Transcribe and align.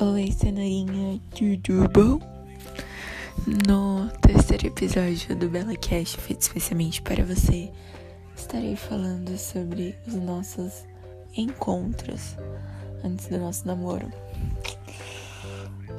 Oi, 0.00 0.32
cenourinha, 0.32 1.20
tudo 1.36 1.86
bom? 1.90 2.18
No 3.68 4.08
terceiro 4.22 4.68
episódio 4.68 5.36
do 5.36 5.50
Bela 5.50 5.76
Cast, 5.76 6.16
feito 6.16 6.40
especialmente 6.40 7.02
para 7.02 7.22
você, 7.22 7.70
estarei 8.34 8.74
falando 8.74 9.36
sobre 9.36 9.94
os 10.06 10.14
nossos 10.14 10.86
encontros 11.36 12.36
antes 13.04 13.26
do 13.26 13.38
nosso 13.38 13.66
namoro. 13.66 14.10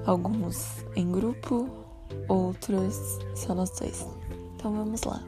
Alguns 0.08 0.84
em 0.96 1.12
grupo, 1.12 1.70
outros 2.28 3.20
só 3.36 3.54
nós 3.54 3.70
dois. 3.80 4.08
Então 4.56 4.74
vamos 4.74 5.04
lá. 5.04 5.24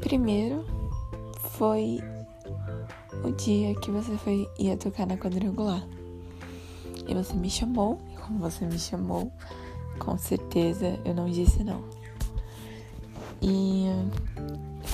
Primeiro 0.00 0.66
foi 1.52 2.00
o 3.22 3.30
dia 3.30 3.76
que 3.76 3.92
você 3.92 4.18
foi 4.18 4.48
ia 4.58 4.76
tocar 4.76 5.06
na 5.06 5.16
quadrangular. 5.16 5.86
E 7.06 7.14
você 7.14 7.34
me 7.34 7.50
chamou, 7.50 7.98
e 8.12 8.16
como 8.16 8.38
você 8.38 8.64
me 8.64 8.78
chamou, 8.78 9.32
com 9.98 10.16
certeza 10.16 10.98
eu 11.04 11.14
não 11.14 11.28
disse 11.30 11.62
não. 11.62 11.82
E 13.40 13.86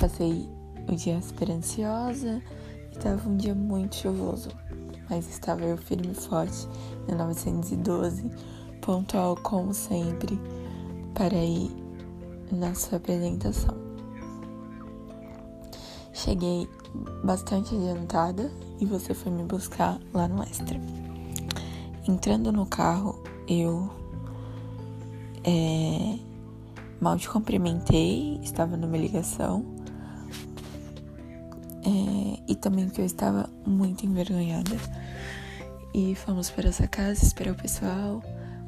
passei 0.00 0.48
o 0.88 0.94
dia 0.94 1.20
super 1.20 1.50
ansiosa, 1.50 2.42
estava 2.90 3.28
um 3.28 3.36
dia 3.36 3.54
muito 3.54 3.96
chuvoso, 3.96 4.48
mas 5.08 5.28
estava 5.28 5.62
eu 5.64 5.76
firme 5.76 6.12
e 6.12 6.14
forte 6.14 6.66
no 7.08 7.16
912, 7.16 8.30
pontual 8.80 9.36
como 9.36 9.74
sempre, 9.74 10.40
para 11.14 11.36
ir 11.36 11.70
na 12.50 12.74
sua 12.74 12.98
apresentação. 12.98 13.76
Cheguei 16.12 16.68
bastante 17.22 17.74
adiantada 17.74 18.50
e 18.80 18.86
você 18.86 19.14
foi 19.14 19.30
me 19.30 19.44
buscar 19.44 20.00
lá 20.12 20.26
no 20.26 20.42
Extra. 20.42 21.07
Entrando 22.08 22.50
no 22.50 22.64
carro, 22.64 23.22
eu 23.46 23.90
é, 25.44 26.18
mal 26.98 27.18
te 27.18 27.28
cumprimentei, 27.28 28.40
estava 28.42 28.78
numa 28.78 28.96
ligação. 28.96 29.62
É, 31.84 32.40
e 32.48 32.56
também 32.56 32.88
que 32.88 33.02
eu 33.02 33.04
estava 33.04 33.50
muito 33.66 34.06
envergonhada. 34.06 34.74
E 35.92 36.14
fomos 36.14 36.48
para 36.48 36.70
essa 36.70 36.88
casa 36.88 37.22
esperar 37.22 37.52
o 37.52 37.56
pessoal. 37.56 38.22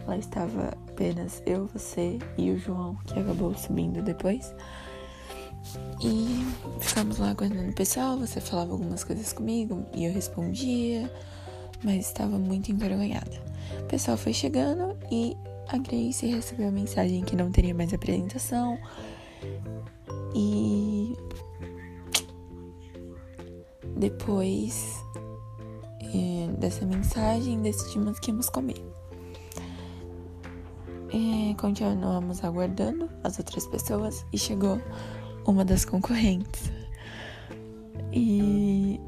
Lá 0.07 0.19
estava 0.19 0.75
apenas 0.91 1.43
eu, 1.47 1.67
você 1.67 2.19
e 2.37 2.51
o 2.51 2.59
João, 2.59 2.97
que 3.07 3.19
acabou 3.19 3.55
subindo 3.57 4.03
depois. 4.03 4.55
E 6.03 6.45
ficamos 6.79 7.17
lá 7.17 7.31
aguardando 7.31 7.71
o 7.71 7.75
pessoal. 7.75 8.19
Você 8.19 8.39
falava 8.39 8.73
algumas 8.73 9.03
coisas 9.03 9.33
comigo 9.33 9.87
e 9.95 10.05
eu 10.05 10.13
respondia 10.13 11.11
mas 11.83 12.07
estava 12.07 12.39
muito 12.39 12.71
envergonhada. 12.71 13.43
O 13.81 13.85
pessoal 13.85 14.17
foi 14.17 14.33
chegando 14.33 14.97
e 15.11 15.37
a 15.69 15.79
Grace 15.79 16.27
recebeu 16.27 16.69
a 16.69 16.73
mensagem 16.73 17.23
que 17.23 17.37
não 17.37 17.51
teria 17.51 17.75
mais 17.75 17.93
apresentação. 17.93 18.79
E 20.35 21.17
depois 23.97 24.97
é, 26.03 26.49
dessa 26.59 26.85
mensagem 26.85 27.61
decidimos 27.61 28.19
que 28.19 28.31
íamos 28.31 28.49
comer. 28.49 28.83
É, 31.13 31.55
continuamos 31.55 32.45
aguardando 32.45 33.11
as 33.25 33.39
outras 33.39 33.67
pessoas 33.67 34.25
e 34.33 34.39
chegou 34.39 34.81
uma 35.45 35.65
das 35.65 35.85
concorrentes. 35.85 36.73
E 38.13 39.01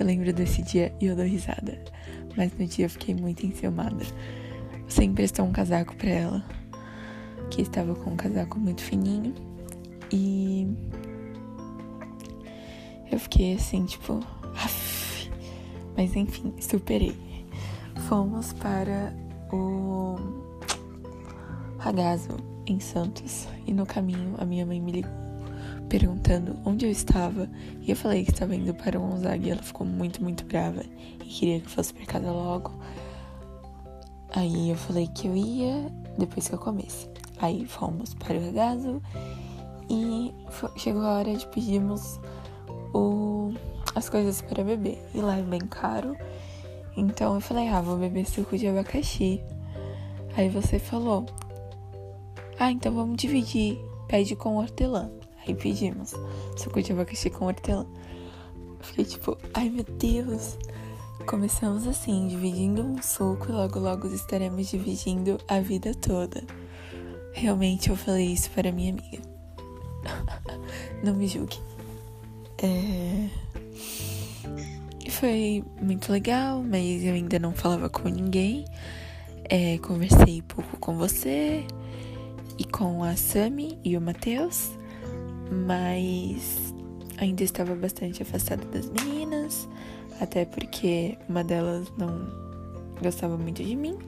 eu 0.00 0.06
lembro 0.06 0.32
desse 0.32 0.62
dia 0.62 0.92
e 0.98 1.06
eu 1.06 1.14
dou 1.14 1.26
risada. 1.26 1.78
Mas 2.34 2.56
no 2.58 2.66
dia 2.66 2.86
eu 2.86 2.90
fiquei 2.90 3.14
muito 3.14 3.44
enciumada. 3.44 4.04
Você 4.88 5.04
emprestou 5.04 5.44
um 5.44 5.52
casaco 5.52 5.94
pra 5.94 6.08
ela. 6.08 6.44
Que 7.50 7.62
estava 7.62 7.94
com 7.94 8.10
um 8.10 8.16
casaco 8.16 8.58
muito 8.58 8.82
fininho. 8.82 9.34
E. 10.10 10.66
Eu 13.12 13.18
fiquei 13.18 13.54
assim, 13.54 13.84
tipo. 13.84 14.20
Mas 15.96 16.16
enfim, 16.16 16.54
superei. 16.60 17.14
Fomos 18.08 18.54
para 18.54 19.12
o 19.52 20.16
Ragazo 21.78 22.36
em 22.66 22.80
Santos. 22.80 23.46
E 23.66 23.74
no 23.74 23.84
caminho 23.84 24.34
a 24.38 24.46
minha 24.46 24.64
mãe 24.64 24.80
me 24.80 24.92
ligou 24.92 25.19
perguntando 25.90 26.56
onde 26.64 26.86
eu 26.86 26.90
estava 26.90 27.50
e 27.82 27.90
eu 27.90 27.96
falei 27.96 28.24
que 28.24 28.30
estava 28.30 28.54
indo 28.54 28.72
para 28.72 28.96
o 28.96 29.02
Gonzaga 29.02 29.44
e 29.44 29.50
ela 29.50 29.62
ficou 29.62 29.84
muito, 29.84 30.22
muito 30.22 30.44
brava 30.44 30.84
e 31.20 31.24
queria 31.24 31.58
que 31.58 31.66
eu 31.66 31.70
fosse 31.70 31.92
para 31.92 32.06
casa 32.06 32.30
logo. 32.30 32.72
Aí 34.32 34.70
eu 34.70 34.76
falei 34.76 35.08
que 35.08 35.26
eu 35.26 35.36
ia 35.36 35.90
depois 36.16 36.46
que 36.46 36.54
eu 36.54 36.58
comesse. 36.58 37.08
Aí 37.38 37.66
fomos 37.66 38.14
para 38.14 38.36
o 38.36 38.40
regazo 38.40 39.02
e 39.90 40.32
chegou 40.76 41.02
a 41.02 41.18
hora 41.18 41.34
de 41.34 41.44
pedirmos 41.48 42.20
o, 42.94 43.52
as 43.92 44.08
coisas 44.08 44.40
para 44.40 44.62
beber. 44.62 45.04
E 45.12 45.20
lá 45.20 45.38
é 45.38 45.42
bem 45.42 45.60
caro. 45.60 46.16
Então 46.96 47.34
eu 47.34 47.40
falei, 47.40 47.66
ah, 47.68 47.80
vou 47.80 47.96
beber 47.96 48.26
suco 48.26 48.56
de 48.56 48.68
abacaxi. 48.68 49.42
Aí 50.36 50.48
você 50.48 50.78
falou, 50.78 51.26
ah, 52.60 52.70
então 52.70 52.94
vamos 52.94 53.16
dividir. 53.16 53.76
Pede 54.06 54.36
com 54.36 54.56
hortelã. 54.56 55.10
Aí 55.50 55.54
pedimos 55.56 56.14
suco 56.56 56.80
de 56.80 56.92
abacaxi 56.92 57.28
com 57.28 57.46
hortelã. 57.46 57.84
Fiquei 58.80 59.04
tipo, 59.04 59.36
ai 59.52 59.68
meu 59.68 59.82
Deus. 59.82 60.56
Começamos 61.26 61.88
assim, 61.88 62.28
dividindo 62.28 62.82
um 62.82 63.02
suco 63.02 63.46
e 63.48 63.52
logo 63.52 63.80
logo 63.80 64.06
estaremos 64.14 64.68
dividindo 64.68 65.38
a 65.48 65.58
vida 65.58 65.92
toda. 65.92 66.44
Realmente 67.32 67.90
eu 67.90 67.96
falei 67.96 68.28
isso 68.28 68.48
para 68.52 68.70
minha 68.70 68.92
amiga. 68.92 69.18
Não 71.02 71.14
me 71.14 71.26
julgue. 71.26 71.58
É... 72.62 73.28
Foi 75.10 75.64
muito 75.82 76.12
legal, 76.12 76.62
mas 76.62 77.02
eu 77.02 77.12
ainda 77.12 77.38
não 77.38 77.52
falava 77.52 77.90
com 77.90 78.08
ninguém. 78.08 78.64
É, 79.44 79.76
conversei 79.78 80.42
pouco 80.42 80.76
com 80.78 80.96
você 80.96 81.66
e 82.56 82.64
com 82.64 83.02
a 83.02 83.16
Sami 83.16 83.78
e 83.84 83.96
o 83.96 84.00
Matheus 84.00 84.79
mas 85.50 86.74
ainda 87.18 87.42
estava 87.42 87.74
bastante 87.74 88.22
afastada 88.22 88.64
das 88.66 88.88
meninas, 88.90 89.68
até 90.20 90.44
porque 90.44 91.18
uma 91.28 91.44
delas 91.44 91.92
não 91.98 92.26
gostava 93.02 93.36
muito 93.36 93.62
de 93.62 93.76
mim. 93.76 93.98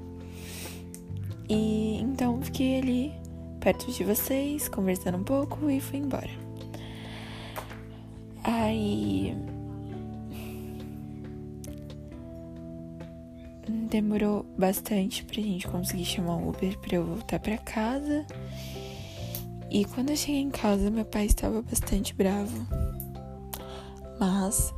E 1.49 2.01
então 2.01 2.41
fiquei 2.41 2.79
ali 2.79 3.13
perto 3.61 3.91
de 3.93 4.05
vocês, 4.05 4.69
conversando 4.69 5.19
um 5.19 5.25
pouco 5.25 5.69
e 5.71 5.81
fui 5.81 5.99
embora. 5.99 6.31
Aí 8.45 9.37
demorou 13.91 14.45
bastante 14.57 15.23
pra 15.25 15.37
gente 15.37 15.69
conseguir 15.69 16.05
chamar 16.05 16.37
um 16.37 16.49
Uber 16.49 16.79
pra 16.79 16.97
eu 16.97 17.05
voltar 17.05 17.39
pra 17.39 17.59
casa. 17.59 18.27
E 19.75 19.87
quando 19.87 20.11
eu 20.11 20.17
cheguei 20.17 20.43
em 20.43 20.51
casa, 20.51 20.91
meu 20.91 21.07
pai 21.07 21.25
estava 21.25 21.63
bastante 21.63 22.15
bravo. 22.15 22.67
Mas 24.21 24.75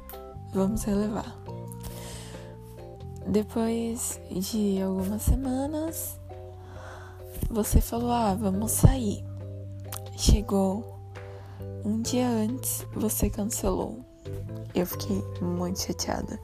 vamos 0.53 0.85
relevar. 0.85 1.37
Depois 3.27 4.21
de 4.31 4.81
algumas 4.81 5.23
semanas, 5.23 6.21
você 7.51 7.81
falou: 7.81 8.13
Ah, 8.13 8.37
vamos 8.37 8.71
sair. 8.71 9.25
Chegou 10.17 11.01
um 11.85 12.01
dia 12.01 12.29
antes, 12.29 12.87
você 12.95 13.29
cancelou. 13.29 13.99
Eu 14.77 14.87
fiquei 14.87 15.25
muito 15.41 15.81
chateada. 15.81 16.39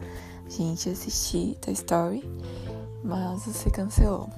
Gente, 0.49 0.88
assisti 0.88 1.56
Toy 1.61 1.75
Story, 1.75 2.25
mas 3.05 3.47
você 3.47 3.70
cancelou. 3.70 4.29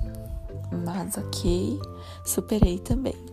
Mas 0.85 1.17
ok, 1.17 1.81
superei 2.27 2.79
também 2.79 3.32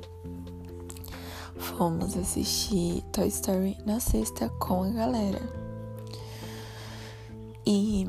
fomos 1.80 2.18
assistir 2.18 3.02
Toy 3.10 3.30
Story 3.30 3.78
na 3.86 4.02
sexta 4.02 4.50
com 4.60 4.84
a 4.84 4.90
galera. 4.90 5.40
E 7.66 8.06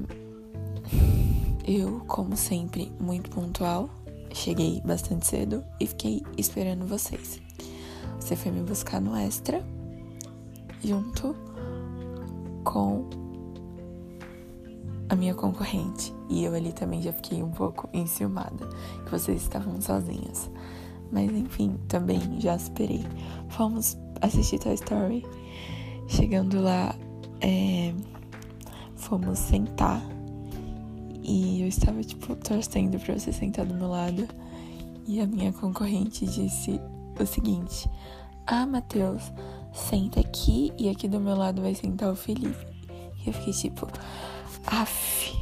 eu, 1.64 2.00
como 2.08 2.37
sempre, 2.37 2.93
muito 2.99 3.31
pontual, 3.31 3.88
cheguei 4.34 4.81
bastante 4.84 5.25
cedo 5.25 5.62
e 5.78 5.87
fiquei 5.87 6.20
esperando 6.37 6.84
vocês. 6.84 7.40
Você 8.19 8.34
foi 8.34 8.50
me 8.50 8.61
buscar 8.62 9.00
no 9.00 9.14
extra, 9.14 9.64
junto 10.82 11.32
com 12.64 13.08
a 15.08 15.14
minha 15.14 15.37
concorrente. 15.37 16.12
E 16.28 16.43
eu 16.43 16.56
ali 16.56 16.72
também 16.72 17.00
já 17.00 17.12
fiquei 17.12 17.40
um 17.40 17.52
pouco 17.52 17.88
enciumada, 17.93 18.67
que 19.05 19.12
vocês 19.12 19.40
estavam 19.40 19.81
sozinhas. 19.81 20.50
Mas 21.12 21.30
enfim, 21.30 21.76
também 21.88 22.20
já 22.40 22.56
esperei. 22.56 23.04
Fomos 23.48 23.98
assistir 24.20 24.58
Toy 24.58 24.74
Story. 24.74 25.24
Chegando 26.08 26.60
lá, 26.60 26.94
é, 27.40 27.94
fomos 28.96 29.38
sentar 29.38 30.02
E 31.22 31.62
eu 31.62 31.68
estava, 31.68 32.02
tipo, 32.02 32.34
torcendo 32.36 32.98
pra 32.98 33.18
você 33.18 33.32
sentar 33.32 33.64
do 33.64 33.74
meu 33.74 33.88
lado. 33.88 34.26
E 35.06 35.20
a 35.20 35.26
minha 35.26 35.52
concorrente 35.52 36.26
disse 36.26 36.80
o 37.18 37.26
seguinte: 37.26 37.88
Ah, 38.46 38.66
Matheus, 38.66 39.32
senta 39.72 40.20
aqui 40.20 40.72
e 40.78 40.88
aqui 40.88 41.08
do 41.08 41.20
meu 41.20 41.36
lado 41.36 41.62
vai 41.62 41.74
sentar 41.74 42.10
o 42.10 42.16
Felipe. 42.16 42.66
E 43.24 43.28
eu 43.28 43.32
fiquei 43.32 43.52
tipo, 43.52 43.86
af. 44.66 45.32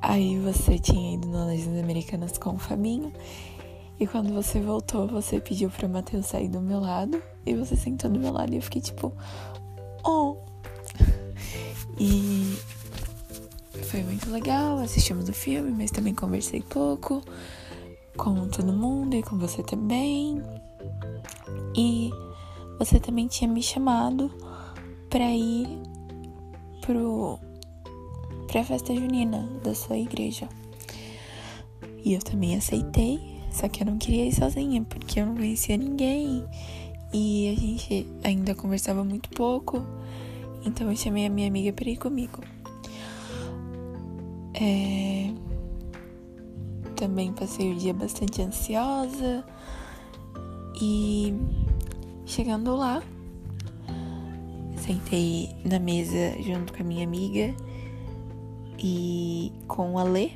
Aí 0.00 0.38
você 0.38 0.78
tinha 0.78 1.14
ido 1.14 1.28
nas 1.28 1.46
Legendas 1.46 1.82
Americanas 1.82 2.38
com 2.38 2.54
o 2.54 2.58
Fabinho. 2.58 3.12
E 4.00 4.06
quando 4.06 4.32
você 4.32 4.60
voltou, 4.60 5.08
você 5.08 5.40
pediu 5.40 5.70
pra 5.70 5.88
Matheus 5.88 6.26
sair 6.26 6.48
do 6.48 6.60
meu 6.60 6.80
lado. 6.80 7.20
E 7.44 7.54
você 7.54 7.74
sentou 7.76 8.10
do 8.10 8.20
meu 8.20 8.32
lado 8.32 8.52
e 8.52 8.56
eu 8.56 8.62
fiquei 8.62 8.80
tipo, 8.80 9.12
oh. 10.04 10.36
E 12.00 12.56
foi 13.84 14.02
muito 14.02 14.30
legal, 14.30 14.78
assistimos 14.78 15.28
o 15.28 15.32
filme, 15.32 15.72
mas 15.72 15.90
também 15.90 16.14
conversei 16.14 16.62
pouco 16.62 17.22
com 18.16 18.48
todo 18.48 18.72
mundo 18.72 19.14
e 19.14 19.22
com 19.22 19.38
você 19.38 19.62
também. 19.62 20.42
E 21.76 22.10
você 22.78 23.00
também 23.00 23.26
tinha 23.26 23.50
me 23.50 23.62
chamado 23.62 24.30
para 25.08 25.30
ir 25.32 25.66
pro 26.82 27.38
pra 28.46 28.64
festa 28.64 28.94
junina 28.94 29.48
da 29.62 29.74
sua 29.74 29.96
igreja. 29.96 30.48
E 32.04 32.14
eu 32.14 32.20
também 32.20 32.56
aceitei, 32.56 33.37
só 33.50 33.68
que 33.68 33.82
eu 33.82 33.86
não 33.86 33.98
queria 33.98 34.26
ir 34.26 34.32
sozinha, 34.32 34.82
porque 34.84 35.20
eu 35.20 35.26
não 35.26 35.34
conhecia 35.34 35.76
ninguém 35.76 36.44
e 37.12 37.48
a 37.48 37.60
gente 37.60 38.06
ainda 38.22 38.54
conversava 38.54 39.02
muito 39.04 39.28
pouco. 39.30 39.82
Então 40.64 40.90
eu 40.90 40.96
chamei 40.96 41.26
a 41.26 41.30
minha 41.30 41.48
amiga 41.48 41.72
para 41.72 41.88
ir 41.88 41.96
comigo. 41.96 42.42
É... 44.54 45.30
Também 46.96 47.32
passei 47.32 47.72
o 47.72 47.76
dia 47.76 47.94
bastante 47.94 48.42
ansiosa 48.42 49.44
e 50.80 51.32
chegando 52.26 52.76
lá, 52.76 53.02
sentei 54.76 55.54
na 55.64 55.78
mesa 55.78 56.40
junto 56.42 56.72
com 56.72 56.82
a 56.82 56.86
minha 56.86 57.04
amiga 57.04 57.54
e 58.78 59.52
com 59.68 59.98
a 59.98 60.02
Lê. 60.02 60.32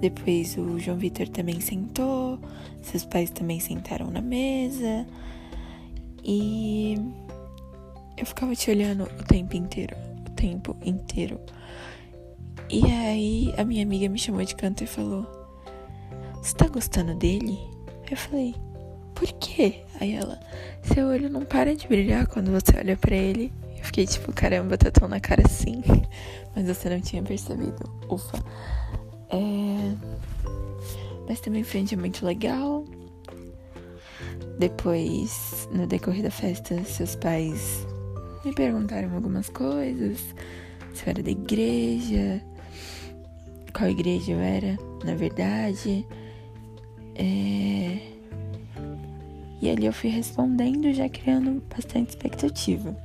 Depois 0.00 0.56
o 0.56 0.78
João 0.78 0.96
Vitor 0.96 1.28
também 1.28 1.60
sentou, 1.60 2.38
seus 2.82 3.04
pais 3.04 3.30
também 3.30 3.58
sentaram 3.58 4.10
na 4.10 4.20
mesa 4.20 5.06
e 6.24 6.96
eu 8.16 8.26
ficava 8.26 8.54
te 8.54 8.70
olhando 8.70 9.04
o 9.04 9.24
tempo 9.24 9.56
inteiro, 9.56 9.96
o 10.26 10.30
tempo 10.30 10.76
inteiro. 10.84 11.40
E 12.70 12.84
aí 12.84 13.54
a 13.56 13.64
minha 13.64 13.82
amiga 13.82 14.08
me 14.08 14.18
chamou 14.18 14.44
de 14.44 14.54
canto 14.54 14.84
e 14.84 14.86
falou: 14.86 15.26
Você 16.34 16.54
tá 16.54 16.68
gostando 16.68 17.14
dele? 17.14 17.58
Eu 18.10 18.16
falei: 18.16 18.54
Por 19.14 19.26
quê? 19.34 19.84
Aí 20.00 20.14
ela: 20.14 20.38
Seu 20.82 21.06
olho 21.06 21.30
não 21.30 21.44
para 21.44 21.74
de 21.74 21.88
brilhar 21.88 22.26
quando 22.26 22.50
você 22.50 22.76
olha 22.76 22.96
para 22.96 23.16
ele. 23.16 23.52
Eu 23.78 23.84
fiquei 23.84 24.06
tipo: 24.06 24.32
Caramba, 24.32 24.76
tá 24.76 24.90
tão 24.90 25.08
na 25.08 25.18
cara 25.18 25.42
assim. 25.46 25.82
Mas 26.54 26.66
você 26.66 26.90
não 26.90 27.00
tinha 27.00 27.22
percebido. 27.22 27.90
Ufa. 28.10 28.38
É... 29.30 29.94
Mas 31.28 31.40
também 31.40 31.62
foi 31.62 31.80
um 31.80 31.84
dia 31.84 31.98
muito 31.98 32.24
legal. 32.24 32.84
Depois, 34.58 35.68
no 35.72 35.86
decorrer 35.86 36.22
da 36.22 36.30
festa, 36.30 36.82
seus 36.84 37.14
pais 37.14 37.86
me 38.44 38.52
perguntaram 38.54 39.14
algumas 39.14 39.48
coisas. 39.48 40.34
Se 40.94 41.06
eu 41.06 41.10
era 41.10 41.22
da 41.22 41.30
igreja, 41.30 42.42
qual 43.76 43.90
igreja 43.90 44.32
eu 44.32 44.40
era, 44.40 44.76
na 45.04 45.14
verdade. 45.14 46.06
É... 47.14 47.98
E 49.60 49.68
ali 49.68 49.86
eu 49.86 49.92
fui 49.92 50.10
respondendo, 50.10 50.92
já 50.92 51.08
criando 51.08 51.62
bastante 51.68 52.10
expectativa. 52.10 52.96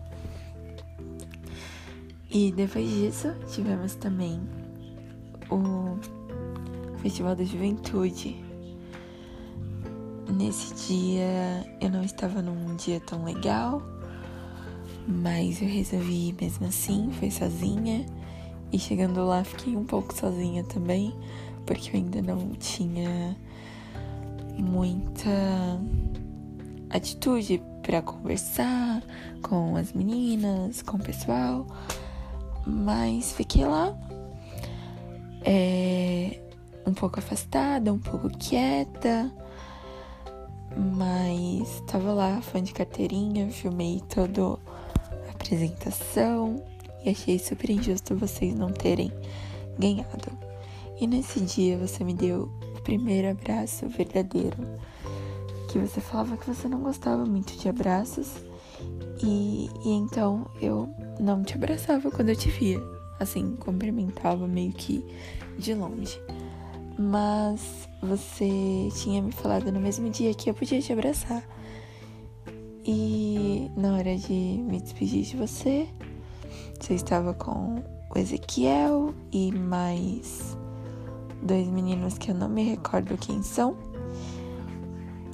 E 2.31 2.52
depois 2.52 2.90
disso, 2.90 3.34
tivemos 3.48 3.96
também 3.96 4.42
o 5.57 5.97
Festival 6.97 7.35
da 7.35 7.44
Juventude. 7.44 8.44
Nesse 10.31 10.73
dia 10.88 11.65
eu 11.79 11.89
não 11.89 12.03
estava 12.03 12.41
num 12.41 12.75
dia 12.75 13.00
tão 13.00 13.23
legal, 13.23 13.81
mas 15.07 15.61
eu 15.61 15.67
resolvi 15.67 16.29
ir 16.29 16.35
mesmo 16.39 16.65
assim, 16.67 17.09
fui 17.19 17.29
sozinha. 17.29 18.05
E 18.71 18.79
chegando 18.79 19.23
lá 19.25 19.44
fiquei 19.44 19.75
um 19.75 19.85
pouco 19.85 20.13
sozinha 20.17 20.63
também, 20.63 21.13
porque 21.65 21.91
eu 21.91 22.01
ainda 22.01 22.21
não 22.21 22.50
tinha 22.53 23.38
muita 24.57 25.29
atitude 26.89 27.61
para 27.83 28.01
conversar 28.01 29.03
com 29.41 29.75
as 29.75 29.94
meninas, 29.94 30.81
com 30.81 30.97
o 30.97 31.00
pessoal. 31.00 31.67
Mas 32.65 33.33
fiquei 33.33 33.65
lá, 33.65 33.95
é, 35.44 36.40
um 36.86 36.94
pouco 36.94 37.19
afastada, 37.19 37.92
um 37.92 38.00
pouco 38.00 38.30
quieta, 38.38 39.31
mas 40.75 41.81
tava 41.88 42.13
lá, 42.13 42.42
fã 42.42 42.62
de 42.62 42.74
carteirinha, 42.74 43.50
filmei 43.50 44.01
toda 44.10 44.60
a 45.28 45.31
apresentação 45.31 46.63
e 47.04 47.10
achei 47.10 47.38
super 47.38 47.69
injusto 47.69 48.16
vocês 48.16 48.56
não 48.56 48.72
terem 48.72 49.12
ganhado. 49.78 50.31
E 51.00 51.07
nesse 51.07 51.42
dia 51.42 51.78
você 51.78 52.04
me 52.04 52.13
deu 52.13 52.51
o 52.75 52.81
primeiro 52.81 53.30
abraço 53.30 53.88
verdadeiro, 53.88 54.57
que 55.69 55.80
você 55.80 56.00
falava 56.00 56.38
que 56.38 56.48
você 56.48 56.68
não 56.68 56.81
gostava 56.81 57.25
muito 57.25 57.57
de 57.57 57.68
abraços 57.68 58.31
e, 59.22 59.69
e 59.86 59.89
então 59.89 60.46
eu 60.62 60.89
não 61.19 61.44
te 61.44 61.56
abraçava 61.56 62.12
quando 62.12 62.30
eu 62.30 62.36
te 62.36 62.50
via. 62.50 63.02
Assim, 63.24 63.56
cumprimentava 63.56 64.48
meio 64.48 64.72
que 64.74 65.06
de 65.58 65.74
longe. 65.74 66.20
Mas 66.98 67.90
você 68.02 68.90
tinha 69.02 69.22
me 69.22 69.31
falado 69.31 69.72
no 69.72 69.80
mesmo 69.80 70.10
dia 70.10 70.34
que 70.34 70.50
eu 70.50 70.54
podia 70.54 70.81
te 70.81 70.94
abraçar. 70.94 71.44
E 72.86 73.72
na 73.78 73.94
hora 73.96 74.18
de 74.18 74.34
me 74.34 74.81
despedir 74.81 75.24
de 75.24 75.38
você, 75.38 75.88
você 76.80 76.94
estava 76.94 77.34
com 77.34 77.82
o 78.13 78.20
Ezequiel 78.20 79.13
e 79.32 79.51
mais 79.51 80.58
dois 81.42 81.68
meninos 81.68 82.18
que 82.18 82.32
eu 82.32 82.36
não 82.36 82.50
me 82.50 82.63
recordo 82.63 83.18
quem 83.18 83.42
são. 83.42 83.77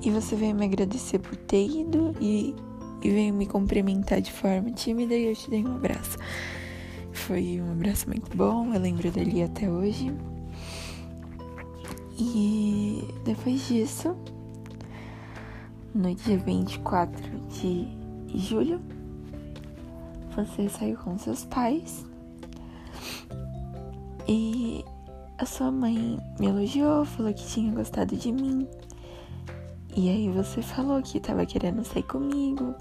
E 0.02 0.12
você 0.12 0.36
veio 0.36 0.56
me 0.56 0.66
agradecer 0.66 1.20
por 1.20 1.36
ter 1.36 1.66
ido 1.66 2.16
e 2.22 2.56
e 3.02 3.10
veio 3.10 3.34
me 3.34 3.46
cumprimentar 3.46 4.22
de 4.22 4.32
forma 4.32 4.72
tímida 4.72 5.16
e 5.16 5.26
eu 5.26 5.36
te 5.36 5.50
dei 5.50 5.64
um 5.64 5.76
abraço. 5.76 6.18
Foi 7.26 7.62
um 7.62 7.72
abraço 7.74 8.08
muito 8.08 8.36
bom, 8.36 8.74
eu 8.74 8.80
lembro 8.80 9.12
dele 9.12 9.44
até 9.44 9.70
hoje. 9.70 10.12
E 12.18 13.04
depois 13.24 13.68
disso, 13.68 14.16
no 15.94 16.14
dia 16.16 16.38
24 16.38 17.22
de 17.50 17.88
julho, 18.36 18.82
você 20.36 20.68
saiu 20.70 20.98
com 20.98 21.18
seus 21.18 21.46
pais 21.46 22.06
e 24.28 24.84
a 25.38 25.46
sua 25.46 25.72
mãe 25.72 26.20
me 26.40 26.48
elogiou, 26.48 27.06
falou 27.06 27.34
que 27.34 27.46
tinha 27.46 27.72
gostado 27.72 28.16
de 28.16 28.32
mim. 28.32 28.68
E 29.96 30.10
aí 30.10 30.30
você 30.30 30.62
falou 30.62 31.02
que 31.02 31.20
tava 31.20 31.46
querendo 31.46 31.84
sair 31.84 32.04
comigo. 32.04 32.76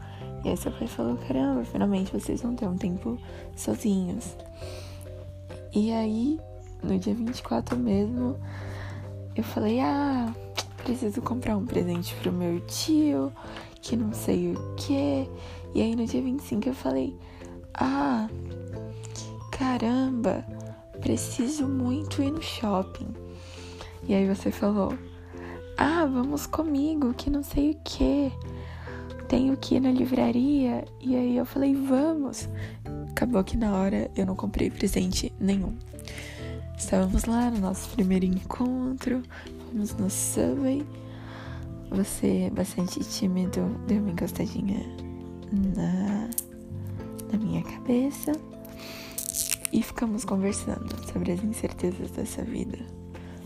E 0.45 0.49
aí 0.49 0.57
seu 0.57 0.71
pai 0.73 0.87
falou, 0.87 1.17
caramba, 1.17 1.65
finalmente 1.65 2.13
vocês 2.13 2.43
vão 2.43 2.55
ter 2.55 2.67
um 2.67 2.77
tempo 2.77 3.19
sozinhos. 3.57 4.37
E 5.75 5.93
aí, 5.93 6.41
no 6.83 6.99
dia 6.99 7.15
24 7.15 7.77
mesmo, 7.77 8.37
eu 9.35 9.45
falei, 9.45 9.81
ah, 9.81 10.35
preciso 10.83 11.21
comprar 11.21 11.57
um 11.57 11.67
presente 11.67 12.15
pro 12.17 12.33
meu 12.33 12.61
tio, 12.61 13.33
que 13.83 13.97
não 13.97 14.13
sei 14.13 14.53
o 14.53 14.75
que. 14.77 15.29
E 15.75 15.83
aí 15.83 15.95
no 15.95 16.07
dia 16.07 16.23
25 16.23 16.69
eu 16.69 16.75
falei, 16.75 17.17
ah, 17.75 18.29
caramba, 19.51 20.45
preciso 21.01 21.69
muito 21.69 22.23
ir 22.23 22.31
no 22.31 22.43
shopping. 22.43 23.09
E 24.09 24.15
aí 24.15 24.27
você 24.27 24.51
falou, 24.51 24.97
ah, 25.77 26.07
vamos 26.07 26.47
comigo, 26.47 27.13
que 27.15 27.29
não 27.29 27.43
sei 27.43 27.73
o 27.73 27.77
que. 27.85 28.33
Tenho 29.29 29.57
que 29.57 29.75
ir 29.75 29.81
na 29.81 29.93
livraria. 29.93 30.85
E 31.01 31.15
aí 31.15 31.37
eu 31.37 31.45
falei, 31.45 31.75
vamos. 31.75 32.49
Acabou 33.11 33.45
que 33.45 33.57
na 33.57 33.77
hora 33.77 34.11
eu 34.17 34.25
não 34.25 34.35
comprei 34.35 34.71
presente 34.71 35.33
nenhum. 35.39 35.75
Estávamos 36.79 37.25
lá 37.25 37.51
no 37.51 37.59
nosso 37.59 37.91
primeiro 37.91 38.25
encontro, 38.25 39.23
fomos 39.67 39.95
no 39.97 40.09
Subway. 40.09 40.87
Você, 41.91 42.51
bastante 42.55 43.01
tímido, 43.01 43.61
deu 43.87 43.99
uma 43.99 44.11
encostadinha 44.11 44.79
na, 45.75 46.29
na 47.33 47.39
minha 47.39 47.63
cabeça. 47.63 48.33
E 49.73 49.83
ficamos 49.83 50.25
conversando 50.25 50.95
sobre 51.13 51.33
as 51.33 51.43
incertezas 51.43 52.11
dessa 52.13 52.43
vida, 52.43 52.79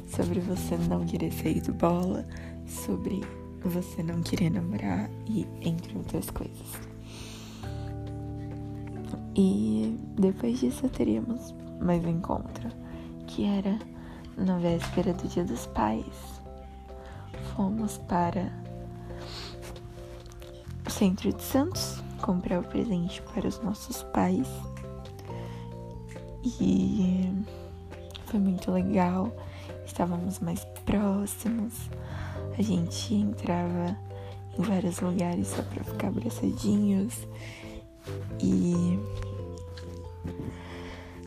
sobre 0.06 0.38
você 0.38 0.76
não 0.88 1.04
querer 1.04 1.32
sair 1.32 1.60
do 1.62 1.72
bola, 1.72 2.26
sobre 2.66 3.22
você 3.68 4.02
não 4.02 4.22
querer 4.22 4.50
namorar 4.50 5.08
e 5.26 5.46
entre 5.60 5.96
outras 5.96 6.30
coisas. 6.30 6.80
E 9.34 9.98
depois 10.18 10.60
disso 10.60 10.88
teríamos 10.88 11.54
mais 11.80 12.04
um 12.04 12.10
encontro, 12.10 12.68
que 13.26 13.44
era 13.44 13.78
na 14.36 14.58
véspera 14.58 15.12
do 15.14 15.28
Dia 15.28 15.44
dos 15.44 15.66
Pais. 15.66 16.42
Fomos 17.54 17.98
para 18.08 18.52
o 20.86 20.90
centro 20.90 21.32
de 21.32 21.42
Santos 21.42 22.02
comprar 22.20 22.60
o 22.60 22.64
presente 22.64 23.20
para 23.34 23.46
os 23.46 23.60
nossos 23.62 24.02
pais. 24.04 24.48
E 26.44 27.30
foi 28.26 28.40
muito 28.40 28.70
legal. 28.70 29.30
Estávamos 29.84 30.38
mais 30.40 30.64
próximos. 30.84 31.74
A 32.58 32.62
gente 32.62 33.14
entrava 33.14 33.96
em 34.58 34.62
vários 34.62 35.00
lugares 35.00 35.48
só 35.48 35.62
para 35.62 35.84
ficar 35.84 36.08
abraçadinhos. 36.08 37.26
E 38.40 38.98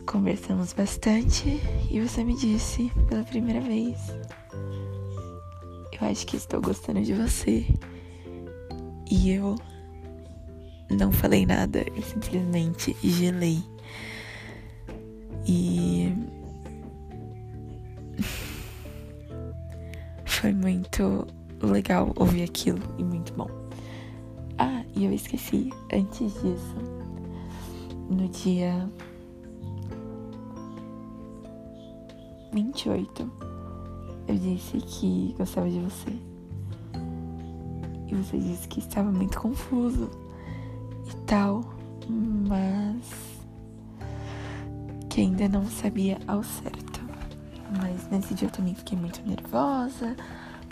conversamos 0.05 0.73
bastante. 0.73 1.59
E 1.89 1.99
você 1.99 2.23
me 2.23 2.35
disse 2.35 2.91
pela 3.09 3.23
primeira 3.23 3.61
vez: 3.61 3.97
Eu 5.99 6.07
acho 6.07 6.25
que 6.25 6.37
estou 6.37 6.61
gostando 6.61 7.01
de 7.01 7.13
você. 7.13 7.65
E 9.09 9.31
eu 9.31 9.55
não 10.89 11.11
falei 11.11 11.45
nada, 11.45 11.85
eu 11.95 12.01
simplesmente 12.01 12.95
gelei. 13.03 13.63
E 15.47 16.11
foi 20.45 20.53
muito 20.53 21.25
legal 21.59 22.13
ouvir 22.15 22.43
aquilo 22.43 22.77
e 22.99 23.03
muito 23.03 23.33
bom. 23.33 23.49
Ah, 24.59 24.83
e 24.95 25.05
eu 25.05 25.11
esqueci, 25.11 25.71
antes 25.91 26.33
disso, 26.33 26.75
no 28.11 28.29
dia 28.29 28.87
28, 32.53 33.31
eu 34.27 34.35
disse 34.35 34.77
que 34.81 35.33
gostava 35.35 35.67
de 35.67 35.79
você. 35.79 36.11
E 38.07 38.13
você 38.13 38.37
disse 38.37 38.67
que 38.67 38.81
estava 38.81 39.11
muito 39.11 39.39
confuso 39.39 40.11
e 41.11 41.15
tal, 41.25 41.63
mas 42.47 43.41
que 45.09 45.21
ainda 45.21 45.49
não 45.49 45.65
sabia 45.65 46.19
ao 46.27 46.43
certo. 46.43 46.94
Mas 47.77 48.09
nesse 48.09 48.33
dia 48.33 48.47
eu 48.47 48.51
também 48.51 48.75
fiquei 48.75 48.97
muito 48.97 49.21
nervosa, 49.25 50.15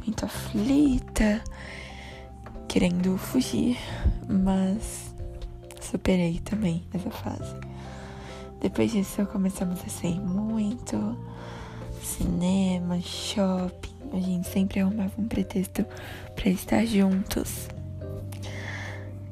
muito 0.05 0.25
aflita, 0.25 1.43
querendo 2.67 3.17
fugir, 3.17 3.77
mas 4.27 5.13
superei 5.81 6.39
também 6.39 6.83
essa 6.93 7.10
fase. 7.12 7.55
Depois 8.62 8.91
disso 8.91 9.25
começamos 9.25 9.79
a 9.86 9.89
sair 9.89 10.19
muito, 10.19 11.17
cinema, 12.01 13.00
shopping, 13.01 13.93
a 14.13 14.19
gente 14.19 14.48
sempre 14.48 14.79
arrumava 14.79 15.12
um 15.17 15.27
pretexto 15.27 15.86
para 16.36 16.50
estar 16.50 16.86
juntos. 16.86 17.67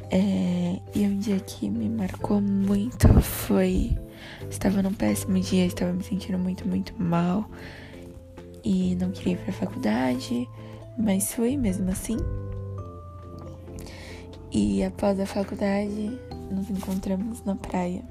É, 0.09 0.77
e 0.93 1.05
um 1.05 1.17
dia 1.19 1.39
que 1.39 1.69
me 1.69 1.87
marcou 1.87 2.41
muito 2.41 3.07
foi. 3.21 3.97
Estava 4.49 4.81
num 4.81 4.93
péssimo 4.93 5.39
dia, 5.39 5.65
estava 5.65 5.93
me 5.93 6.03
sentindo 6.03 6.37
muito, 6.37 6.67
muito 6.67 6.93
mal. 7.01 7.49
E 8.63 8.95
não 8.95 9.11
queria 9.11 9.33
ir 9.33 9.37
pra 9.37 9.53
faculdade, 9.53 10.47
mas 10.97 11.33
fui 11.33 11.57
mesmo 11.57 11.89
assim. 11.89 12.17
E 14.51 14.83
após 14.83 15.19
a 15.19 15.25
faculdade, 15.25 16.19
nos 16.51 16.69
encontramos 16.69 17.43
na 17.43 17.55
praia. 17.55 18.03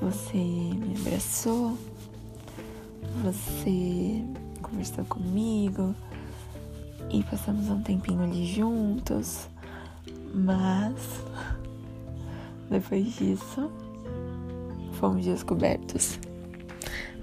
Você 0.00 0.36
me 0.36 0.94
abraçou, 0.98 1.76
você 3.22 4.22
conversou 4.62 5.04
comigo 5.06 5.94
e 7.10 7.22
passamos 7.24 7.68
um 7.68 7.82
tempinho 7.82 8.22
ali 8.22 8.46
juntos, 8.46 9.48
mas 10.34 10.94
depois 12.70 13.16
disso 13.16 13.70
fomos 15.00 15.24
descobertos. 15.24 16.20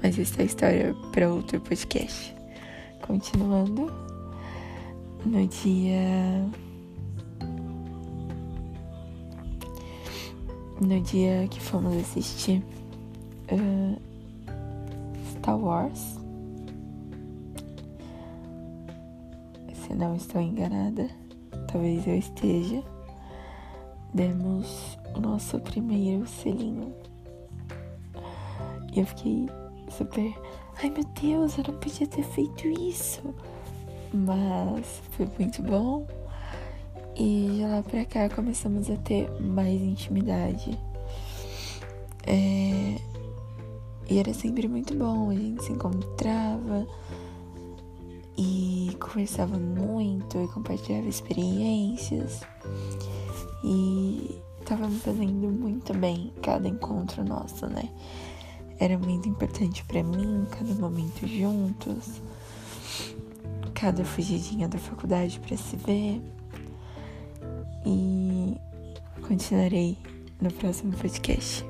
Mas 0.02 0.18
essa 0.18 0.42
é 0.42 0.46
história 0.46 0.96
para 1.12 1.32
outro 1.32 1.62
podcast. 1.62 2.36
Continuando, 3.06 3.92
no 5.24 5.48
dia. 5.48 6.50
No 10.82 11.02
dia 11.02 11.48
que 11.50 11.60
fomos 11.60 11.96
assistir 11.98 12.64
uh, 13.52 14.00
Star 15.32 15.58
Wars, 15.58 16.20
se 19.74 19.94
não 19.96 20.16
estou 20.16 20.40
enganada, 20.40 21.10
talvez 21.72 22.06
eu 22.06 22.16
esteja, 22.16 22.84
demos 24.14 25.00
o 25.16 25.20
nosso 25.20 25.60
primeiro 25.62 26.28
selinho. 26.28 26.94
Eu 28.98 29.06
fiquei 29.06 29.48
super. 29.92 30.34
Ai 30.82 30.90
meu 30.90 31.04
Deus, 31.22 31.56
eu 31.58 31.66
não 31.68 31.80
podia 31.80 32.08
ter 32.08 32.24
feito 32.24 32.68
isso. 32.68 33.22
Mas 34.12 35.02
foi 35.12 35.30
muito 35.38 35.62
bom. 35.62 36.08
E 37.16 37.50
de 37.58 37.62
lá 37.62 37.84
pra 37.84 38.06
cá 38.06 38.28
começamos 38.28 38.90
a 38.90 38.96
ter 38.98 39.30
mais 39.40 39.80
intimidade. 39.80 40.78
É... 42.26 42.96
E 44.10 44.18
era 44.18 44.34
sempre 44.34 44.68
muito 44.68 44.96
bom, 44.96 45.30
a 45.30 45.36
gente 45.36 45.64
se 45.64 45.72
encontrava 45.74 46.88
e 48.38 48.98
conversava 49.00 49.60
muito 49.60 50.42
e 50.42 50.48
compartilhava 50.48 51.08
experiências. 51.08 52.42
E 53.64 54.42
tava 54.66 54.88
me 54.88 54.98
fazendo 55.00 55.50
muito 55.50 55.94
bem 55.94 56.32
cada 56.42 56.68
encontro 56.68 57.24
nosso, 57.24 57.68
né? 57.68 57.90
Era 58.80 58.98
muito 58.98 59.28
importante 59.28 59.84
para 59.86 60.04
mim, 60.04 60.46
cada 60.52 60.74
momento 60.76 61.28
juntos, 61.28 62.22
cada 63.74 64.04
fugidinha 64.06 64.68
da 64.68 64.78
faculdade 64.78 65.40
para 65.40 65.58
se 65.58 65.76
ver. 65.76 66.22
E 67.86 68.58
continuarei 69.28 69.98
no 70.40 70.52
próximo 70.52 70.94
podcast. 70.94 71.66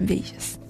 Beijos. 0.00 0.63